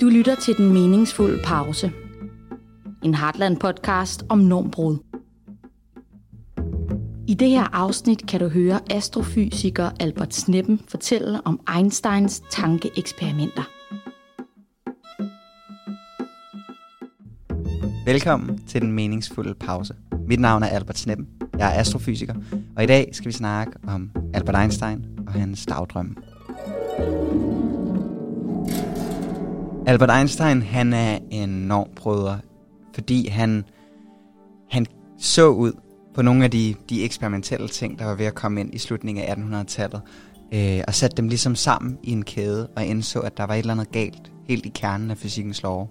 [0.00, 1.92] Du lytter til Den Meningsfulde Pause.
[3.02, 4.96] En Heartland-podcast om normbrud.
[7.28, 13.62] I det her afsnit kan du høre astrofysiker Albert Sneppen fortælle om Einsteins tankeeksperimenter.
[18.04, 19.94] Velkommen til Den Meningsfulde Pause.
[20.26, 21.28] Mit navn er Albert Sneppen.
[21.58, 22.34] Jeg er astrofysiker,
[22.76, 26.14] og i dag skal vi snakke om Albert Einstein og hans dagdrømme.
[29.88, 32.40] Albert Einstein, han er en normbrødre,
[32.94, 33.64] fordi han,
[34.70, 34.86] han
[35.18, 35.72] så ud
[36.14, 39.24] på nogle af de, de eksperimentelle ting, der var ved at komme ind i slutningen
[39.24, 40.00] af 1800-tallet,
[40.54, 43.58] øh, og satte dem ligesom sammen i en kæde, og indså, at der var et
[43.58, 45.90] eller andet galt helt i kernen af fysikkens lov.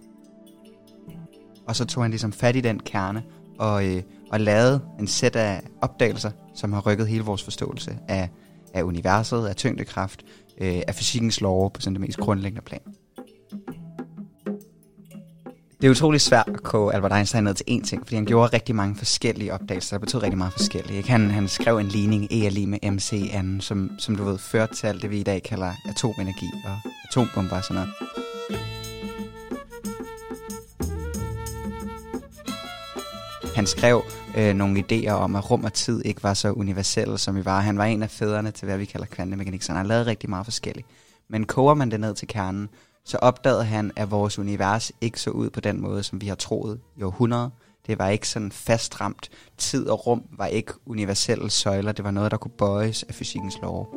[1.67, 3.23] Og så tog han ligesom fat i den kerne,
[3.59, 8.29] og, øh, og lavede en sæt af opdagelser, som har rykket hele vores forståelse af,
[8.73, 10.23] af universet, af tyngdekraft,
[10.61, 12.81] øh, af fysikkens lov på sådan det mest grundlæggende plan.
[15.81, 18.53] Det er utrolig svært at koge Albert Einstein ned til én ting, fordi han gjorde
[18.53, 20.97] rigtig mange forskellige opdagelser, der betød rigtig meget forskellige.
[20.97, 21.09] Ikke?
[21.09, 24.37] Han, han skrev en ligning, E er lige med MC anden, som, som du ved,
[24.37, 27.89] førte til alt det, vi i dag kalder atomenergi og atombomber og sådan noget.
[33.55, 34.03] Han skrev
[34.37, 37.59] øh, nogle idéer om, at rum og tid ikke var så universelle, som vi var.
[37.59, 40.29] Han var en af fædrene til, hvad vi kalder kvantemekanik, så han har lavet rigtig
[40.29, 40.87] meget forskelligt.
[41.29, 42.69] Men koger man det ned til kernen,
[43.07, 46.35] så opdagede han, at vores univers ikke så ud på den måde, som vi har
[46.35, 47.49] troet i århundreder.
[47.87, 49.29] Det var ikke sådan fastramt.
[49.57, 51.91] Tid og rum var ikke universelle søjler.
[51.91, 53.87] Det var noget, der kunne bøjes af fysikkens lov.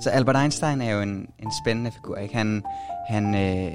[0.00, 2.16] Så Albert Einstein er jo en, en spændende figur.
[2.16, 2.34] Ikke?
[2.34, 2.62] Han,
[3.08, 3.72] han øh,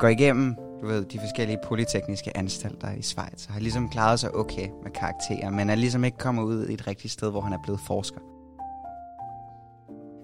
[0.00, 4.34] går igennem du ved, de forskellige polytekniske anstalter i Schweiz, og har ligesom klaret sig
[4.34, 7.52] okay med karakterer, men er ligesom ikke kommet ud i et rigtigt sted, hvor han
[7.52, 8.20] er blevet forsker.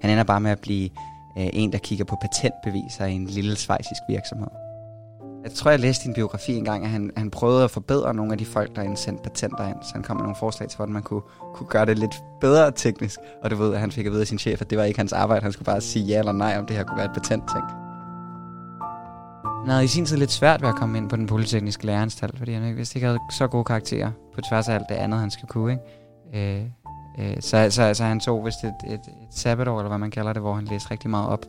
[0.00, 0.90] Han ender bare med at blive
[1.38, 4.48] øh, en, der kigger på patentbeviser i en lille svejsisk virksomhed.
[5.44, 8.32] Jeg tror, jeg læste din biografi en gang, at han, han prøvede at forbedre nogle
[8.32, 9.76] af de folk, der indsendte patenter ind.
[9.82, 11.22] Så han kom med nogle forslag til, hvordan man kunne,
[11.54, 13.18] kunne gøre det lidt bedre teknisk.
[13.42, 14.98] Og du ved, at han fik at vide af sin chef, at det var ikke
[14.98, 15.42] hans arbejde.
[15.42, 17.81] Han skulle bare sige ja eller nej, om det her kunne være et patent, ting.
[19.62, 22.38] Han havde i sin tid lidt svært ved at komme ind på den polytekniske læreranstalt,
[22.38, 25.20] fordi han ikke vidste ikke havde så gode karakterer på tværs af alt det andet,
[25.20, 25.72] han skulle kunne.
[25.72, 26.58] Ikke?
[26.58, 26.64] Øh,
[27.18, 30.32] øh, så, så, så han tog vist et, et, et sabbatår, eller hvad man kalder
[30.32, 31.46] det, hvor han læste rigtig meget op.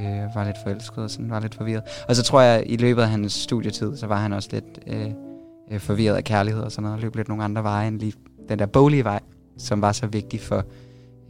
[0.00, 1.82] Øh, var lidt forelsket og sådan, var lidt forvirret.
[2.08, 4.78] Og så tror jeg, at i løbet af hans studietid, så var han også lidt
[4.86, 5.10] øh,
[5.70, 8.12] øh, forvirret af kærlighed og sådan noget, og løb lidt nogle andre veje end lige
[8.48, 9.20] den der boglige vej,
[9.58, 10.64] som var så vigtig for,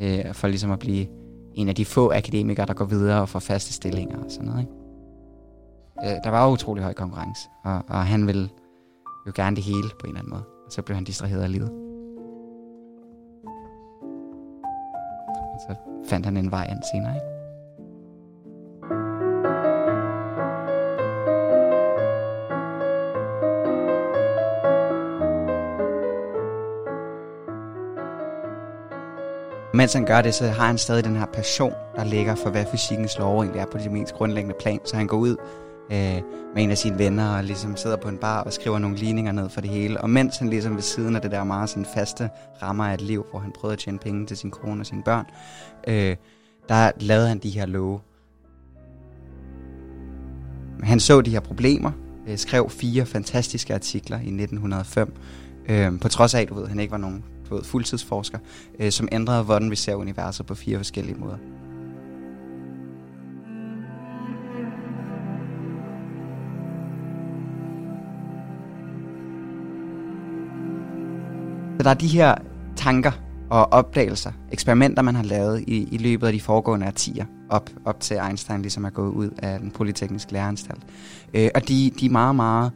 [0.01, 1.07] øh, for ligesom at blive
[1.55, 4.61] en af de få akademikere, der går videre og får faste stillinger og sådan noget.
[4.61, 4.80] Ikke?
[6.05, 8.49] Øh, der var utrolig høj konkurrence, og, og han ville
[9.27, 10.45] jo gerne det hele på en eller anden måde.
[10.67, 11.71] Og så blev han distraheret af livet.
[15.55, 15.75] Og så
[16.09, 17.27] fandt han en vej ind senere, ikke?
[29.75, 32.65] Mens han gør det, så har han stadig den her passion, der ligger for, hvad
[32.71, 34.81] fysikkens lov egentlig er på det mest grundlæggende plan.
[34.85, 35.37] Så han går ud
[35.93, 36.23] øh,
[36.55, 39.33] med en af sine venner og ligesom sidder på en bar og skriver nogle ligninger
[39.33, 40.01] ned for det hele.
[40.01, 42.29] Og mens han ligesom ved siden af det der meget sådan faste
[42.63, 45.03] rammer af et liv, hvor han prøvede at tjene penge til sin kone og sine
[45.03, 45.27] børn,
[45.89, 46.17] øh,
[46.69, 48.01] der lavede han de her love.
[50.83, 51.91] Han så de her problemer,
[52.29, 55.15] øh, skrev fire fantastiske artikler i 1905,
[55.69, 58.39] øh, på trods af, du ved, han ikke var nogen du ved, fuldtidsforsker,
[58.79, 61.37] øh, som ændrede, hvordan vi ser universet på fire forskellige måder.
[71.81, 72.35] Så der er de her
[72.77, 73.13] tanker
[73.51, 78.01] og opdagelser, eksperimenter, man har lavet i, i løbet af de foregående årtier, op, op
[78.01, 80.83] til Einstein ligesom er gået ud af den polytekniske læreranstalt.
[81.35, 82.73] Øh, og de, de er meget, meget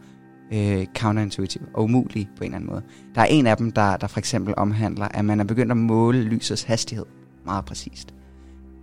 [0.53, 2.83] øh, counterintuitive og umulige på en eller anden måde.
[3.15, 5.77] Der er en af dem, der, der for eksempel omhandler, at man er begyndt at
[5.77, 7.07] måle lysets hastighed
[7.47, 8.15] meget præcist.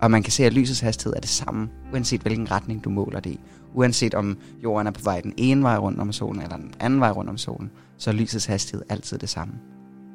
[0.00, 3.20] Og man kan se, at lysets hastighed er det samme, uanset hvilken retning du måler
[3.20, 3.40] det i.
[3.74, 7.00] Uanset om jorden er på vej den ene vej rundt om solen, eller den anden
[7.00, 9.54] vej rundt om solen, så er lysets hastighed altid det samme.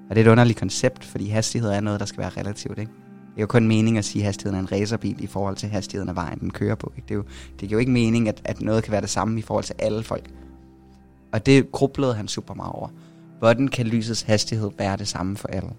[0.09, 2.91] Og det er et underligt koncept, fordi hastighed er noget, der skal være relativt, ikke?
[3.37, 5.69] Det er jo kun mening at sige, at hastigheden er en racerbil i forhold til
[5.69, 6.93] hastigheden af vejen, den kører på.
[6.95, 7.05] Ikke?
[7.07, 7.23] Det, er jo,
[7.59, 9.75] det giver jo ikke mening, at, at noget kan være det samme i forhold til
[9.79, 10.29] alle folk.
[11.31, 12.89] Og det grublede han super meget over.
[13.39, 15.69] Hvordan kan lysets hastighed være det samme for alle?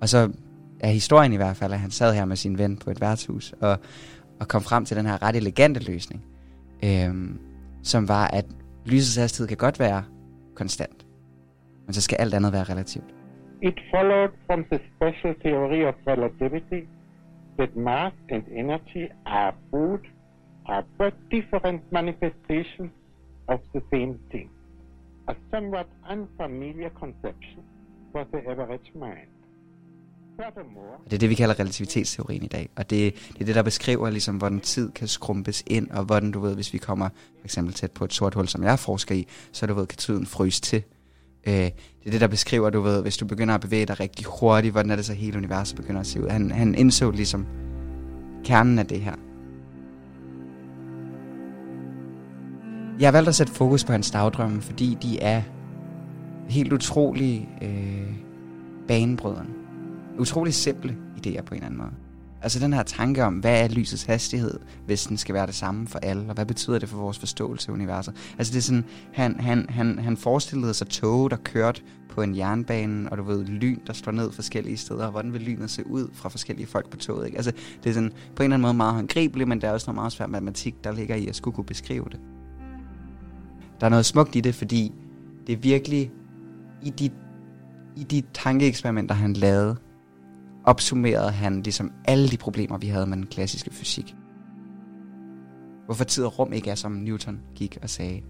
[0.00, 0.30] Og så
[0.80, 3.54] er historien i hvert fald, at han sad her med sin ven på et værtshus,
[3.60, 3.78] og,
[4.40, 6.24] og kom frem til den her ret elegante løsning.
[6.84, 7.38] Øhm,
[7.82, 8.44] som var, at
[8.86, 10.04] lysets hastighed kan godt være
[10.54, 11.06] konstant,
[11.90, 13.04] men så skal alt andet være relativt.
[13.62, 16.82] It followed from the special theory of relativity
[17.58, 20.06] that mass and energy are both
[20.74, 22.92] are but different manifestations
[23.52, 24.48] of the same thing.
[25.28, 27.62] A somewhat unfamiliar conception
[28.12, 29.30] for the average mind.
[31.04, 32.68] Og det er det, vi kalder relativitetsteorien i dag.
[32.76, 36.30] Og det, det er det, der beskriver, ligesom, hvordan tid kan skrumpes ind, og hvordan,
[36.32, 37.08] du ved, hvis vi kommer
[37.38, 39.98] for eksempel tæt på et sort hul, som jeg forsker i, så du ved, kan
[39.98, 40.82] tiden fryse til.
[41.46, 44.26] Øh, det er det, der beskriver, du ved, hvis du begynder at bevæge dig rigtig
[44.40, 46.28] hurtigt, hvordan er det så hele universet begynder at se ud.
[46.28, 47.46] Han, han indså ligesom
[48.44, 49.14] kernen af det her.
[53.00, 55.42] Jeg har valgt at sætte fokus på hans dagdrømme, fordi de er
[56.48, 58.14] helt utrolig øh,
[58.88, 59.50] banebrydende.
[60.18, 61.90] Utrolig simple idéer på en eller anden måde.
[62.42, 65.86] Altså den her tanke om, hvad er lysets hastighed, hvis den skal være det samme
[65.86, 68.14] for alle, og hvad betyder det for vores forståelse af universet?
[68.38, 72.36] Altså det er sådan, han, han, han, han forestillede sig tog, der kørte på en
[72.36, 75.86] jernbane, og du ved, lyn, der slår ned forskellige steder, og hvordan vil lynet se
[75.86, 77.36] ud fra forskellige folk på toget, ikke?
[77.36, 77.52] Altså
[77.82, 79.94] det er sådan på en eller anden måde meget håndgribeligt, men der er også noget
[79.94, 82.20] meget svært matematik, der ligger i at skulle kunne beskrive det.
[83.80, 84.92] Der er noget smukt i det, fordi
[85.46, 86.10] det er virkelig
[86.82, 87.10] i de,
[87.96, 89.76] i de tankeeksperimenter, han lavede,
[90.64, 94.14] opsummerede han ligesom alle de problemer, vi havde med den klassiske fysik.
[95.84, 98.22] Hvorfor tid og rum ikke er, som Newton gik og sagde.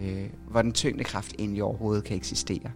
[0.00, 2.70] Øh, hvordan tyngdekraft egentlig overhovedet kan eksistere.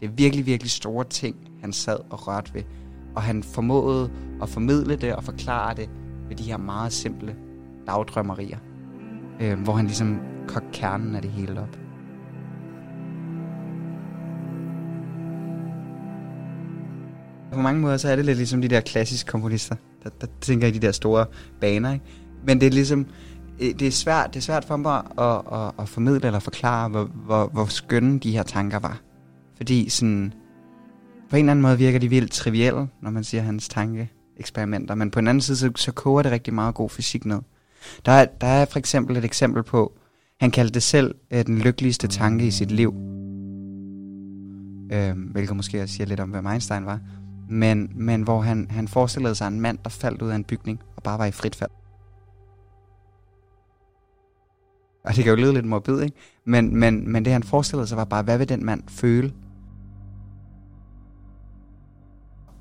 [0.00, 2.62] Det er virkelig, virkelig store ting, han sad og rørte ved.
[3.14, 4.10] Og han formåede
[4.42, 5.90] at formidle det og forklare det
[6.28, 7.36] med de her meget simple
[7.86, 8.58] dagdrømmerier.
[9.40, 11.78] Øh, hvor han ligesom kogte kernen af det hele op.
[17.52, 19.74] På mange måder så er det lidt ligesom de der klassiske komponister,
[20.04, 21.26] der, der tænker i de der store
[21.60, 21.92] baner.
[21.92, 22.04] Ikke?
[22.46, 23.06] Men det er ligesom,
[23.60, 26.88] øh, det er svært, det er svært for mig at, at, at formidle eller forklare,
[26.88, 29.00] hvor, hvor, hvor skønne de her tanker var.
[29.56, 30.32] Fordi sådan,
[31.30, 34.94] på en eller anden måde virker de vildt trivielle, når man siger hans tankeeksperimenter.
[34.94, 37.40] Men på en anden side, så, så koger det rigtig meget god fysik ned.
[38.06, 39.92] Der er, der er for eksempel et eksempel på,
[40.40, 42.94] han kaldte det selv øh, den lykkeligste tanke i sit liv.
[44.92, 47.00] Øh, hvilket måske også siger lidt om, hvad Einstein var.
[47.50, 50.80] Men, men hvor han, han forestillede sig en mand, der faldt ud af en bygning
[50.96, 51.70] og bare var i frit fald.
[55.04, 56.16] Og det kan jo lyde lidt morbid, ikke?
[56.44, 59.32] Men, men, men det han forestillede sig var bare, hvad vil den mand føle?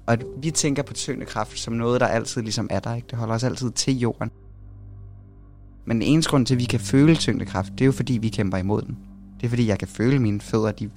[0.07, 3.07] Og vi tænker på tyngdekraft som noget, der altid ligesom er der, ikke?
[3.09, 4.31] Det holder os altid til jorden.
[5.85, 8.29] Men den eneste grund til, at vi kan føle tyngdekraft, det er jo fordi, vi
[8.29, 8.97] kæmper imod den.
[9.39, 10.89] Det er fordi, jeg kan føle, mine fødder, de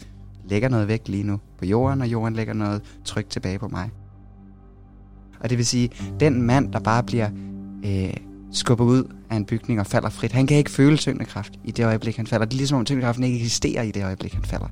[0.49, 3.91] lægger noget væk lige nu på jorden, og jorden lægger noget tryk tilbage på mig.
[5.41, 5.91] Og det vil sige,
[6.21, 7.31] den mand, der bare bliver
[7.85, 8.15] øh,
[8.53, 11.85] skubbet ud af en bygning og falder frit, han kan ikke føle tyngdekraft i det
[11.85, 12.47] øjeblik, han falder.
[12.47, 14.69] Det er ligesom om tyngdekraften ikke eksisterer i det øjeblik, han falder.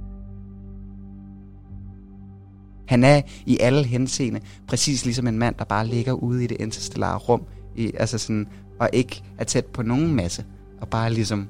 [2.86, 6.56] Han er i alle henseende præcis ligesom en mand, der bare ligger ude i det
[6.60, 7.42] interstellare rum,
[7.76, 8.46] i, altså sådan,
[8.80, 10.44] og ikke er tæt på nogen masse,
[10.80, 11.48] og bare ligesom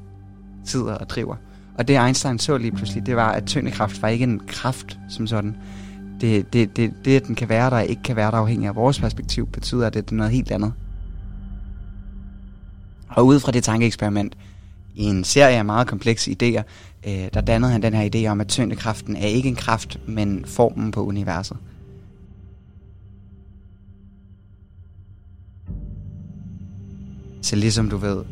[0.65, 1.37] sidder og driver.
[1.79, 5.27] Og det Einstein så lige pludselig, det var, at tyngdekraft var ikke en kraft som
[5.27, 5.57] sådan.
[6.21, 8.69] Det, det, det, det at den kan være der og ikke kan være der afhængig
[8.69, 10.73] af vores perspektiv, betyder, at det er noget helt andet.
[13.09, 14.37] Og ud fra det tankeeksperiment,
[14.95, 16.63] i en serie af meget komplekse idéer,
[17.09, 20.45] øh, der dannede han den her idé om, at tyngdekraften er ikke en kraft, men
[20.45, 21.57] formen på universet.
[27.43, 28.25] Så ligesom du ved,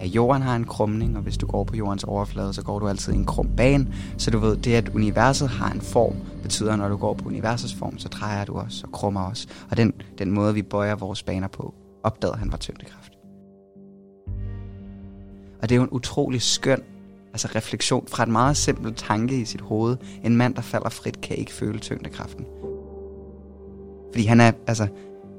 [0.00, 2.88] at jorden har en krumning, og hvis du går på jordens overflade, så går du
[2.88, 3.88] altid i en krum bane.
[4.18, 7.28] Så du ved, det at universet har en form, betyder, at når du går på
[7.28, 9.46] universets form, så drejer du os og krummer os.
[9.70, 13.12] Og den, den måde, vi bøjer vores baner på, opdagede han var tyngdekraft.
[15.62, 16.82] Og det er jo en utrolig skøn
[17.32, 19.96] altså refleksion fra et meget simpelt tanke i sit hoved.
[20.24, 22.44] En mand, der falder frit, kan ikke føle tyngdekraften.
[24.12, 24.88] Fordi han er, altså,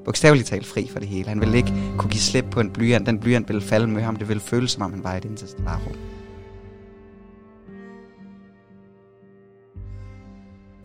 [0.08, 1.28] bogstaveligt talt fri for det hele.
[1.28, 3.06] Han ville ikke kunne give slip på en blyant.
[3.06, 4.16] Den blyant ville falde med ham.
[4.16, 5.96] Det ville føles, som om han var i et interstellar rum.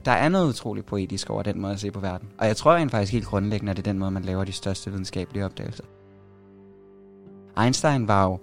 [0.05, 2.29] Der er noget utroligt poetisk over den måde at se på verden.
[2.37, 4.51] Og jeg tror rent faktisk helt grundlæggende, at det er den måde, man laver de
[4.51, 5.83] største videnskabelige opdagelser.
[7.63, 8.39] Einstein var jo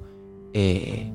[0.56, 1.06] øh,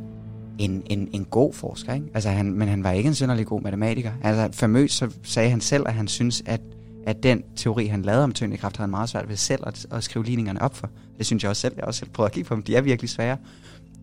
[0.60, 2.07] en, en, en god forsker, ikke?
[2.13, 4.12] Altså han, men han var ikke en synderlig god matematiker.
[4.24, 6.62] Altså famøs så sagde han selv, at han synes, at
[7.06, 10.04] at den teori, han lavede om tyngdekraft, havde han meget svært ved selv at, at
[10.04, 10.90] skrive ligningerne op for.
[11.18, 11.74] Det synes jeg også selv.
[11.76, 12.64] Jeg har også selv prøvet at kigge på dem.
[12.64, 13.38] De er virkelig svære.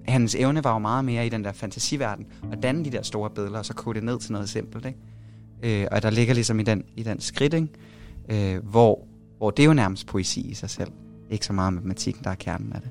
[0.09, 3.31] Hans evne var jo meget mere i den der fantasiverden, og danne de der store
[3.31, 4.87] billeder, og så kode det ned til noget simpelt.
[4.87, 5.83] Ikke?
[5.83, 8.55] Øh, og der ligger ligesom i den, i den skridt, ikke?
[8.55, 9.07] Øh, hvor,
[9.39, 10.91] hvor det er jo nærmest poesi i sig selv.
[11.31, 12.91] Ikke så meget matematikken, der er kernen af det.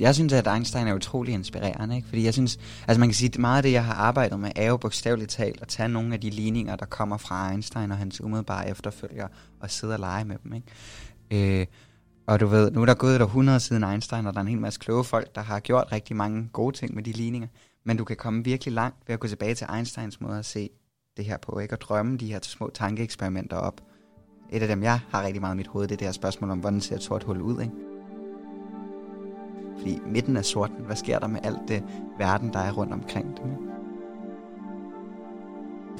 [0.00, 2.08] Jeg synes, at Einstein er utrolig inspirerende, ikke?
[2.08, 4.50] fordi jeg synes, altså man kan sige, at meget af det, jeg har arbejdet med,
[4.56, 7.96] er jo bogstaveligt talt at tage nogle af de ligninger, der kommer fra Einstein og
[7.96, 9.28] hans umiddelbare efterfølger,
[9.60, 10.52] og sidde og lege med dem.
[10.52, 11.60] Ikke?
[11.60, 11.66] Øh,
[12.26, 14.48] og du ved, nu er der gået et århundrede siden Einstein, og der er en
[14.48, 17.48] hel masse kloge folk, der har gjort rigtig mange gode ting med de ligninger,
[17.84, 20.70] men du kan komme virkelig langt ved at gå tilbage til Einsteins måde at se
[21.16, 21.74] det her på, ikke?
[21.74, 23.80] og drømme de her små tankeeksperimenter op.
[24.50, 26.50] Et af dem, jeg har rigtig meget i mit hoved, det er det her spørgsmål
[26.50, 27.89] om, hvordan ser et sort hul ud, ikke?
[29.80, 30.84] Fordi midten er sorten.
[30.86, 31.82] Hvad sker der med alt det
[32.18, 33.50] verden, der er rundt omkring dem?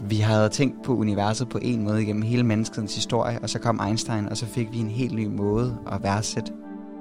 [0.09, 3.81] Vi havde tænkt på universet på en måde gennem hele menneskets historie, og så kom
[3.87, 6.53] Einstein, og så fik vi en helt ny måde at værdsætte,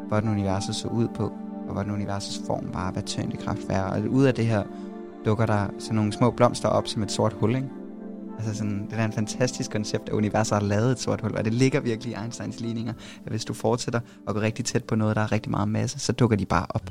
[0.07, 1.31] hvordan universet så ud på,
[1.67, 3.91] og hvordan universets form var, hvad tyngdekraft var.
[3.91, 4.63] Og ud af det her
[5.25, 7.69] dukker der sådan nogle små blomster op som et sort hul, ikke?
[8.39, 11.46] Altså sådan, det er en fantastisk koncept, at universet har lavet et sort hul, og
[11.46, 12.93] det ligger virkelig i Einsteins ligninger,
[13.25, 16.00] at hvis du fortsætter og går rigtig tæt på noget, der er rigtig meget masse,
[16.00, 16.89] så dukker de bare op.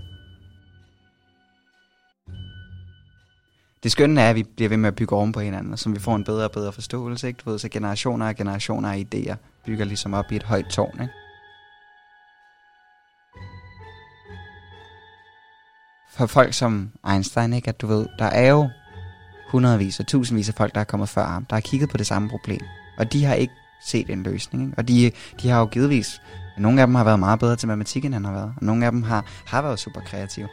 [3.82, 5.98] Det skønne er, at vi bliver ved med at bygge oven på hinanden, så vi
[5.98, 7.40] får en bedre og bedre forståelse, ikke?
[7.44, 9.34] Du ved, så generationer og generationer af idéer
[9.66, 11.14] bygger ligesom op i et højt tårn, ikke?
[16.10, 17.68] For folk som Einstein, ikke?
[17.68, 18.68] At du ved, der er jo
[19.48, 22.06] hundredvis og tusindvis af folk, der er kommet før ham, der har kigget på det
[22.06, 22.60] samme problem.
[22.98, 24.62] Og de har ikke set en løsning.
[24.62, 24.78] Ikke?
[24.78, 25.12] Og de,
[25.42, 26.20] de har jo givetvis,
[26.58, 28.52] nogle af dem har været meget bedre til matematik, end han har været.
[28.56, 30.48] Og nogle af dem har, har været super kreative.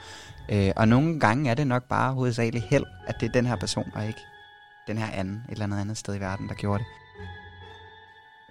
[0.50, 3.56] Øh, og nogle gange er det nok bare hovedsageligt held, at det er den her
[3.56, 4.20] person, og ikke
[4.88, 6.88] den her anden, et eller andet andet sted i verden, der gjorde det.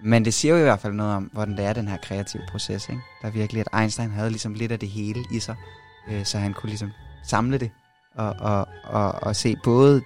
[0.02, 2.42] Men det siger jo i hvert fald noget om, hvordan det er, den her kreative
[2.50, 2.88] proces.
[2.88, 3.02] Ikke?
[3.22, 5.56] Der er virkelig, at Einstein havde ligesom lidt af det hele i sig,
[6.10, 6.90] øh, så han kunne ligesom
[7.22, 7.70] samle det
[8.14, 10.02] og, og, og, og se både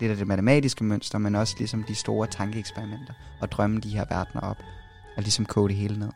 [0.00, 4.04] lidt af det matematiske mønster, men også ligesom de store tankeeksperimenter, og drømme de her
[4.10, 4.58] verdener op,
[5.16, 6.10] og ligesom kode det hele ned.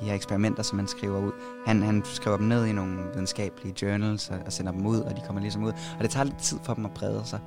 [0.00, 1.32] de her eksperimenter, som man skriver ud.
[1.66, 5.16] Han, han skriver dem ned i nogle videnskabelige journals og, og sender dem ud, og
[5.16, 5.72] de kommer ligesom ud.
[5.72, 7.40] Og det tager lidt tid for dem at brede sig.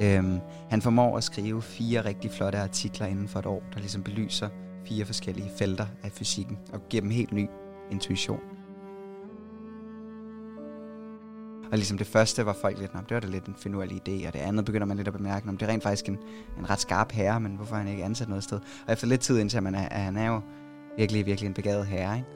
[0.00, 0.40] Øhm,
[0.70, 4.48] han formår at skrive fire rigtig flotte artikler inden for et år, der ligesom belyser
[4.88, 7.48] fire forskellige felter af fysikken og giver dem helt ny
[7.90, 8.40] intuition.
[11.70, 14.32] Og ligesom det første var folk lidt, det var da lidt en finurlig idé, og
[14.32, 16.18] det andet begynder man lidt at bemærke, om det er rent faktisk en,
[16.58, 18.60] en ret skarp herre, men hvorfor er han ikke ansat noget sted?
[18.86, 20.40] Og efter lidt tid indser man at han er jo
[20.96, 22.28] virkelig, virkelig en begavet herre, ikke?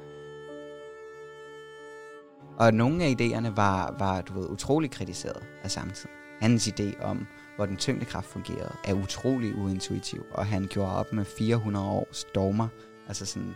[2.58, 6.19] Og nogle af idéerne var, var du ved, utrolig kritiseret af samtiden.
[6.40, 11.24] Hans idé om, hvor den tyngdekraft fungerede, er utrolig uintuitiv, og han gjorde op med
[11.24, 12.68] 400 års dogmer,
[13.08, 13.54] altså sådan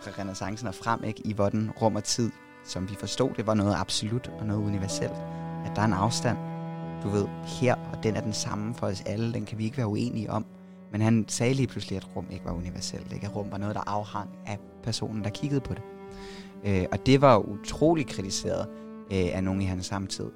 [0.00, 2.30] fra renaissancen og frem, ikke, i hvordan rum og tid,
[2.64, 5.16] som vi forstod, det var noget absolut og noget universelt.
[5.64, 6.38] At der er en afstand,
[7.02, 9.76] du ved, her, og den er den samme for os alle, den kan vi ikke
[9.76, 10.46] være uenige om.
[10.92, 13.26] Men han sagde lige pludselig, at rum ikke var universelt, ikke?
[13.26, 15.82] at rum var noget, der afhang af personen, der kiggede på det.
[16.64, 18.68] Øh, og det var utrolig kritiseret
[19.12, 20.30] øh, af nogen i hans samtid.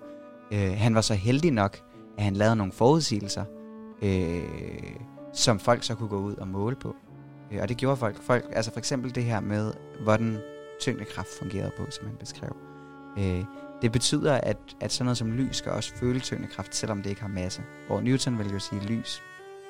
[0.53, 1.79] Øh, han var så heldig nok,
[2.19, 3.45] at han lavede nogle forudsigelser,
[4.03, 4.97] øh,
[5.33, 6.97] som folk så kunne gå ud og måle på.
[7.53, 8.23] Øh, og det gjorde folk.
[8.23, 8.45] folk.
[8.53, 9.73] Altså for eksempel det her med,
[10.03, 10.39] hvordan
[10.81, 12.57] tyngdekraft fungerede på, som han beskrev.
[13.19, 13.45] Øh,
[13.83, 17.23] det betyder, at, at sådan noget som lys skal også føle tyngdekraft, selvom det ikke
[17.23, 17.63] har masse.
[17.87, 19.23] Hvor Newton vil jo sige, at lys,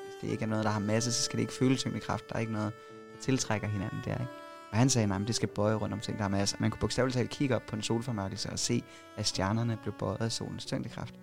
[0.05, 2.29] hvis det ikke er noget, der har masse, så skal det ikke føle tyngdekraft.
[2.29, 2.73] Der er ikke noget,
[3.15, 4.13] der tiltrækker hinanden der.
[4.13, 4.31] Ikke?
[4.71, 6.55] Og han sagde, at det skal bøje rundt om ting, der har masse.
[6.59, 8.83] Man kunne bogstaveligt talt kigge op på en solformørkelse og se,
[9.17, 11.15] at stjernerne blev bøjet af solens tyngdekraft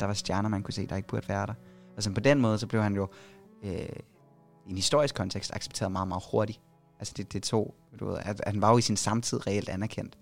[0.00, 1.54] der var stjerner, man kunne se, der ikke burde være der.
[1.96, 3.08] Og så på den måde, så blev han jo
[3.64, 3.88] øh,
[4.66, 6.60] i en historisk kontekst accepteret meget, meget hurtigt.
[6.98, 9.68] Altså det, det tog, du ved, at, at han var jo i sin samtid reelt
[9.68, 10.18] anerkendt.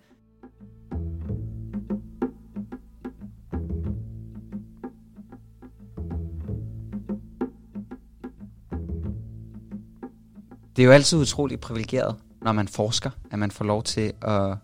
[10.77, 14.57] Det er jo altid utroligt privilegeret, når man forsker, at man får lov til at,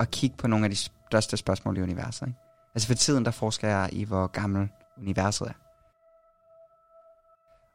[0.00, 2.26] at kigge på nogle af de største spørgsmål i universet.
[2.26, 2.45] Ikke?
[2.76, 4.68] Altså for tiden, der forsker jeg i, hvor gammel
[4.98, 5.52] universet er.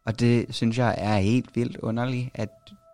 [0.06, 2.50] Og det synes jeg er helt vildt underligt, at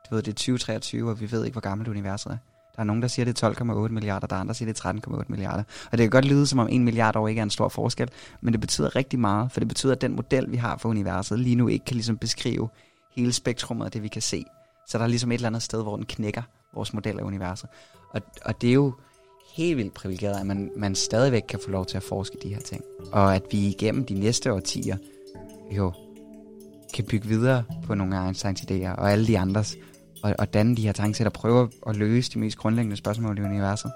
[0.10, 2.38] du ved, det er 2023, og vi ved ikke, hvor gammelt universet er.
[2.76, 4.86] Der er nogen, der siger, det er 12,8 milliarder, der er andre, der siger, det
[4.86, 5.64] er 13,8 milliarder.
[5.92, 8.10] Og det kan godt lyde, som om 1 milliard år ikke er en stor forskel,
[8.42, 11.40] men det betyder rigtig meget, for det betyder, at den model, vi har for universet,
[11.40, 12.70] lige nu ikke kan ligesom beskrive
[13.16, 14.46] hele spektrummet af det, vi kan se.
[14.88, 16.42] Så der er ligesom et eller andet sted, hvor den knækker
[16.74, 17.70] vores model af universet.
[18.14, 18.94] Og, og det er jo
[19.58, 22.62] helt vildt privilegeret, at man, man stadigvæk kan få lov til at forske de her
[22.62, 22.84] ting.
[23.12, 24.98] Og at vi igennem de næste årtier
[25.72, 25.92] jo
[26.94, 29.76] kan bygge videre på nogle af Einsteins idéer og alle de andres,
[30.24, 33.42] og, og danne de her tankesæt og prøve at løse de mest grundlæggende spørgsmål i
[33.42, 33.92] universet.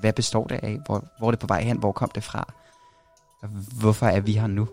[0.00, 0.78] Hvad består det af?
[0.86, 1.78] Hvor, hvor er det på vej hen?
[1.78, 2.52] Hvor kom det fra?
[3.80, 4.68] Hvorfor er vi her nu?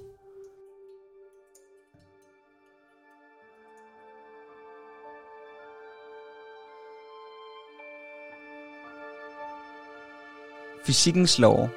[10.88, 11.70] Fysikkens lov,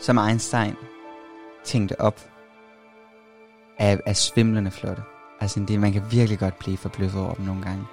[0.00, 0.74] som Einstein
[1.64, 2.20] tænkte op,
[3.78, 5.02] er, er svimlende flotte.
[5.40, 7.84] Altså, det, man kan virkelig godt blive forbløffet over dem nogle gange.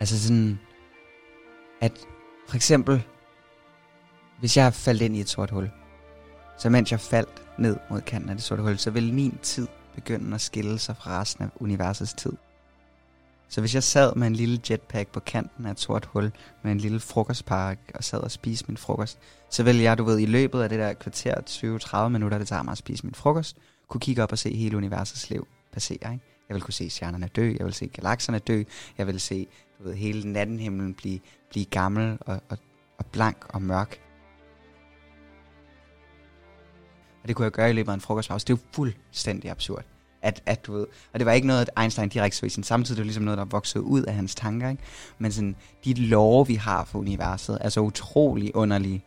[0.00, 0.58] Altså sådan,
[1.80, 2.06] at
[2.48, 3.02] for eksempel,
[4.40, 5.70] hvis jeg faldt ind i et sort hul,
[6.58, 9.68] så mens jeg faldt ned mod kanten af det sorte hul, så vil min tid
[9.94, 12.32] begynde at skille sig fra resten af universets tid.
[13.48, 16.72] Så hvis jeg sad med en lille jetpack på kanten af et sort hul, med
[16.72, 19.18] en lille frokostpark, og sad og spiste min frokost,
[19.50, 21.34] så ville jeg, du ved, i løbet af det der kvarter
[22.04, 23.56] 20-30 minutter, det tager mig at spise min frokost,
[23.88, 26.12] kunne kigge op og se hele universets liv passere.
[26.12, 26.24] Ikke?
[26.48, 28.62] Jeg ville kunne se stjernerne dø, jeg ville se galakserne dø,
[28.98, 29.46] jeg ville se
[29.78, 32.58] du ved, hele nattenhimlen blive, blive gammel og, og,
[32.98, 34.00] og blank og mørk.
[37.22, 38.46] Og det kunne jeg gøre i løbet af en frokostpause.
[38.46, 39.84] Det er jo fuldstændig absurd.
[40.26, 42.62] At, at du ved, og det var ikke noget, at Einstein direkte så i sin
[42.62, 44.68] samtid, det var ligesom noget, der voksede ud af hans tanker.
[44.68, 44.82] Ikke?
[45.18, 49.04] Men sådan, de love, vi har for universet, er så utrolig underlige,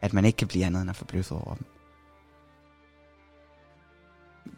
[0.00, 1.64] at man ikke kan blive andet end at forbløffet over dem.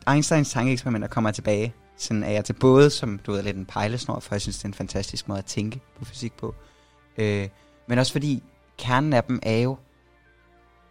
[0.08, 1.74] Einsteins tankeeksperimenter kommer tilbage.
[1.96, 4.64] Sådan er jeg til både som, du ved, lidt en pejlesnor, for jeg synes, det
[4.64, 6.54] er en fantastisk måde at tænke på fysik på.
[7.18, 7.48] Øh,
[7.88, 8.42] men også fordi
[8.78, 9.76] kernen af dem er jo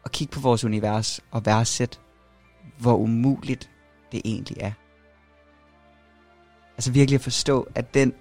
[0.06, 1.98] at kigge på vores univers og værdsætte,
[2.78, 3.70] hvor umuligt
[4.12, 4.72] det egentlig er.
[6.78, 8.14] Altså virkelig at forstå, at den,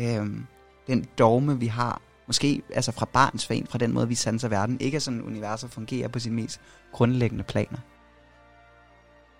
[0.00, 0.26] øh,
[0.86, 4.80] den dogme, vi har, måske altså fra barns fan, fra den måde, vi sanser verden,
[4.80, 6.60] ikke er sådan, universet fungerer på sin mest
[6.92, 7.78] grundlæggende planer.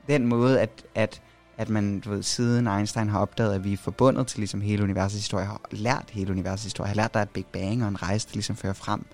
[0.08, 1.22] Den måde, at, at,
[1.58, 4.82] at man du ved, siden Einstein har opdaget, at vi er forbundet til ligesom hele
[4.82, 7.82] universets historie, har lært hele universets historie, har lært, at der er et Big Bang
[7.82, 9.06] og en rejse, der ligesom fører frem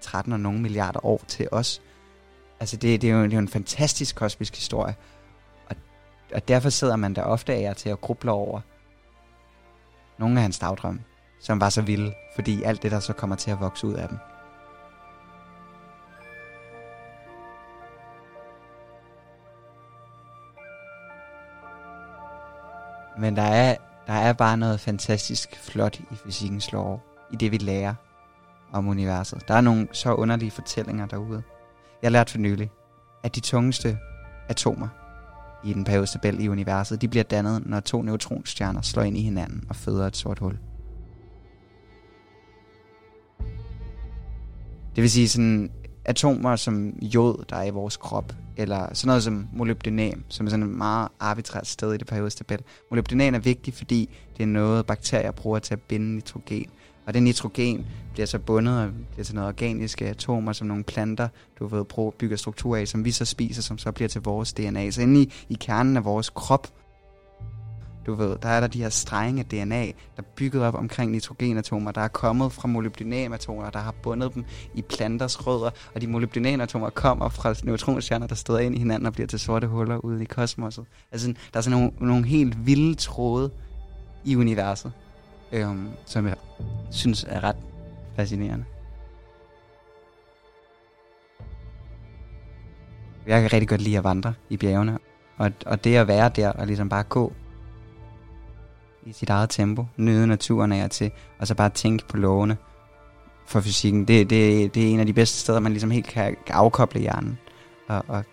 [0.00, 1.82] 13 og nogle milliarder år til os.
[2.60, 4.94] Altså det, det, er jo, det er jo en fantastisk kosmisk historie.
[6.34, 8.60] Og, derfor sidder man der ofte af til at gruble over
[10.18, 11.00] nogle af hans dagdrømme,
[11.40, 14.08] som var så vilde, fordi alt det, der så kommer til at vokse ud af
[14.08, 14.18] dem.
[23.18, 27.56] Men der er, der er bare noget fantastisk flot i fysikkens lov, i det vi
[27.56, 27.94] lærer
[28.72, 29.48] om universet.
[29.48, 31.42] Der er nogle så underlige fortællinger derude.
[32.02, 32.70] Jeg lærte for nylig,
[33.22, 33.98] at de tungeste
[34.48, 34.88] atomer
[35.64, 39.22] i den periodiske tabel i universet, de bliver dannet, når to neutronstjerner slår ind i
[39.22, 40.58] hinanden og føder et sort hul.
[44.96, 45.70] Det vil sige sådan
[46.04, 50.50] atomer som jod, der er i vores krop, eller sådan noget som molybdenam, som er
[50.50, 52.64] sådan et meget arbitrært sted i det periodiske tabel.
[52.90, 56.66] Molybdenam er vigtigt, fordi det er noget, bakterier bruger til at binde nitrogen.
[57.06, 61.28] Og det nitrogen bliver så bundet og bliver til noget organiske atomer, som nogle planter,
[61.58, 64.52] du ved, bruger, bygger struktur af, som vi så spiser, som så bliver til vores
[64.52, 64.90] DNA.
[64.90, 66.68] Så inde i, i kernen af vores krop,
[68.06, 71.10] du ved, der er der de her strenge af DNA, der er bygget op omkring
[71.10, 76.06] nitrogenatomer, der er kommet fra molybdenatomer, der har bundet dem i planters rødder, og de
[76.06, 80.22] molybdenatomer kommer fra neutronstjerner, der støder ind i hinanden og bliver til sorte huller ude
[80.22, 80.84] i kosmoset.
[81.12, 83.50] Altså, der er sådan nogle, nogle helt vilde tråde
[84.24, 84.92] i universet,
[85.52, 86.36] øhm, som jeg
[86.90, 87.56] synes er ret
[88.16, 88.64] fascinerende.
[93.26, 94.98] Jeg kan rigtig godt lide at vandre i bjergene,
[95.36, 97.32] og, og det at være der og ligesom bare gå
[99.06, 102.56] i sit eget tempo, nyde naturen af til, og så bare tænke på lovene
[103.46, 104.08] for fysikken.
[104.08, 107.00] Det, det, det er en af de bedste steder, man ligesom helt kan, kan afkoble
[107.00, 107.38] hjernen,
[107.88, 108.24] og, og,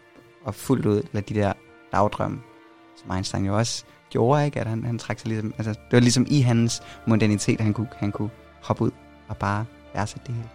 [0.44, 1.54] og fuldt ud lade de der
[1.92, 2.40] dagdrømme,
[2.96, 4.60] som Einstein jo også gjorde, ikke?
[4.60, 7.88] at han, han trak sig ligesom, altså, det var ligesom i hans modernitet, han kunne,
[7.98, 8.30] han kunne
[8.62, 8.92] hoppe ud
[9.28, 10.50] og bare værdsætte det hele.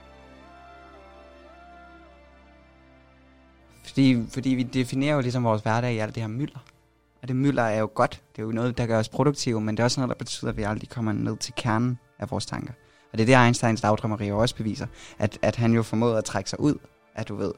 [3.84, 6.58] Fordi, fordi vi definerer jo ligesom vores hverdag i alt det her mylder.
[7.22, 8.22] Og det mylder er jo godt.
[8.36, 10.50] Det er jo noget, der gør os produktive, men det er også noget, der betyder,
[10.50, 12.72] at vi aldrig kommer ned til kernen af vores tanker.
[13.12, 14.86] Og det er det, Einsteins dagdrømmeri også beviser.
[15.18, 16.74] At, at han jo formåede at trække sig ud
[17.14, 17.52] af, du ved,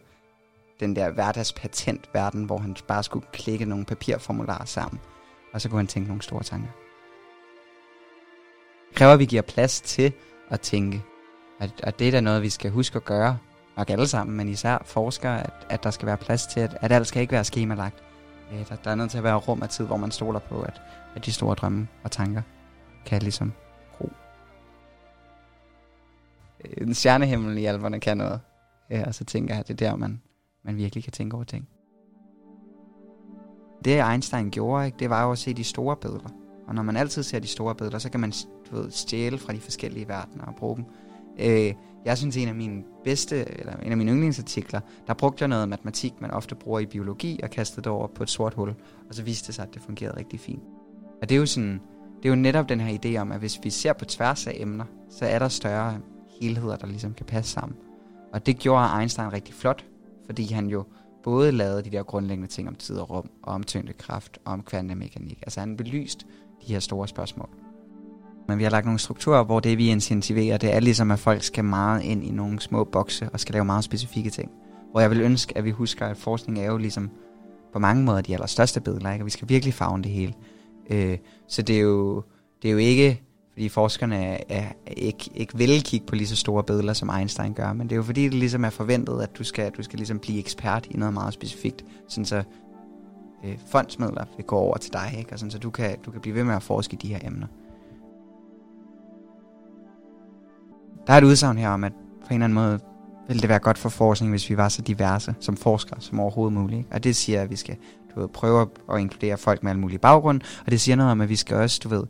[0.80, 5.00] den der hverdagspatentverden, hvor han bare skulle klikke nogle papirformularer sammen.
[5.56, 6.68] Og så kunne han tænke nogle store tanker.
[8.88, 10.12] Det kræver, at vi giver plads til
[10.50, 11.02] at tænke.
[11.60, 13.38] At, at det er da noget, vi skal huske at gøre.
[13.76, 16.92] Nok alle sammen, men især forskere, at, at der skal være plads til, at, at
[16.92, 18.04] alt skal ikke være skemalagt.
[18.52, 20.62] Øh, der, der er nødt til at være rum og tid, hvor man stoler på,
[20.62, 20.82] at,
[21.14, 22.42] at de store drømme og tanker
[23.06, 23.52] kan ligesom
[23.98, 24.10] gro.
[26.64, 28.40] Øh, en stjernehimmel i alverne kan noget.
[28.90, 30.22] Ja, og så tænker jeg, at det er der, man,
[30.64, 31.68] man virkelig kan tænke over ting.
[33.86, 36.28] Det Einstein gjorde, ikke, det var jo at se de store billeder.
[36.66, 38.32] Og når man altid ser de store billeder, så kan man
[38.70, 40.84] du ved, stjæle fra de forskellige verdener og bruge dem.
[41.38, 45.48] Øh, jeg synes, en af mine bedste, eller en af mine yndlingsartikler, der brugte jeg
[45.48, 48.74] noget matematik, man ofte bruger i biologi, og kastede det over på et sort hul.
[49.08, 50.62] Og så viste det sig, at det fungerede rigtig fint.
[51.22, 51.80] Og det er jo sådan,
[52.16, 54.52] det er jo netop den her idé om, at hvis vi ser på tværs af
[54.56, 55.98] emner, så er der større
[56.40, 57.78] helheder, der ligesom kan passe sammen.
[58.32, 59.84] Og det gjorde Einstein rigtig flot,
[60.26, 60.84] fordi han jo
[61.26, 64.62] både lavede de der grundlæggende ting om tid og rum, og om tyngdekraft, og om
[64.62, 65.38] kvantemekanik.
[65.42, 66.26] Altså han belyst
[66.66, 67.48] de her store spørgsmål.
[68.48, 71.42] Men vi har lagt nogle strukturer, hvor det vi incentiverer, det er ligesom, at folk
[71.42, 74.50] skal meget ind i nogle små bokse, og skal lave meget specifikke ting.
[74.90, 77.10] Hvor jeg vil ønske, at vi husker, at forskning er jo ligesom
[77.72, 79.22] på mange måder de allerstørste billeder, ikke?
[79.22, 80.34] og vi skal virkelig fagne det hele.
[80.90, 82.22] Øh, så det er, jo,
[82.62, 83.22] det er jo ikke,
[83.56, 87.54] fordi forskerne er, er, ikke, ikke vil kigge på lige så store billeder, som Einstein
[87.54, 89.96] gør, men det er jo fordi, det ligesom er forventet, at du skal, du skal
[89.96, 92.42] ligesom blive ekspert i noget meget specifikt, sådan så
[93.44, 95.32] øh, fondsmidler vil gå over til dig, ikke?
[95.32, 97.18] og sådan, så du kan, du kan blive ved med at forske i de her
[97.22, 97.46] emner.
[101.06, 102.80] Der er et udsagn her om, at på en eller anden måde
[103.28, 106.52] ville det være godt for forskning, hvis vi var så diverse som forskere som overhovedet
[106.52, 106.78] muligt.
[106.78, 106.90] Ikke?
[106.92, 107.76] Og det siger, at vi skal
[108.14, 111.20] du ved, prøve at inkludere folk med alle mulige baggrund, og det siger noget om,
[111.20, 112.02] at vi skal også, du ved,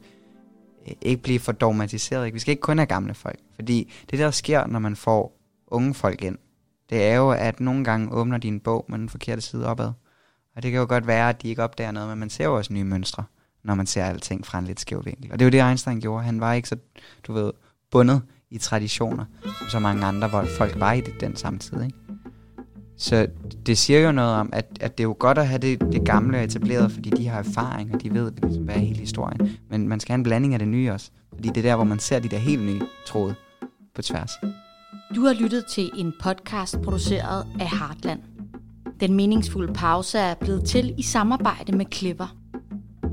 [1.01, 2.27] ikke blive for dogmatiseret.
[2.27, 2.35] Ikke?
[2.35, 5.95] Vi skal ikke kun have gamle folk, fordi det der sker, når man får unge
[5.95, 6.39] folk ind,
[6.91, 9.93] det er jo, at nogle gange åbner din bog med den forkerte side opad.
[10.57, 12.57] Og det kan jo godt være, at de ikke opdager noget, men man ser jo
[12.57, 13.25] også nye mønstre,
[13.65, 15.33] når man ser alting fra en lidt skæv vinkel.
[15.33, 16.25] Og det er jo det, Einstein gjorde.
[16.25, 16.77] Han var ikke så,
[17.27, 17.53] du ved,
[17.91, 21.85] bundet i traditioner, som så mange andre folk var i det, den samtidig.
[21.87, 22.06] Ikke?
[22.97, 23.27] Så
[23.67, 26.05] det siger jo noget om, at, at det er jo godt at have det, det
[26.05, 29.51] gamle etableret, fordi de har erfaring, og de ved, hvad er hele historien.
[29.71, 31.85] Men man skal have en blanding af det nye også, fordi det er der, hvor
[31.85, 33.35] man ser de der helt nye tråde
[33.95, 34.31] på tværs.
[35.15, 38.21] Du har lyttet til en podcast produceret af Heartland.
[39.01, 42.37] Den meningsfulde pause er blevet til i samarbejde med Klipper.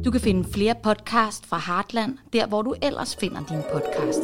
[0.06, 4.24] Du kan finde flere podcast fra Heartland, der hvor du ellers finder din podcast.